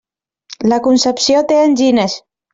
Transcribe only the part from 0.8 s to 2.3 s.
Concepció té angines.